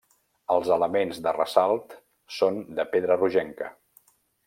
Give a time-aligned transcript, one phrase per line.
[0.55, 1.95] Els elements de ressalt
[2.41, 3.73] són de pedra rogenca.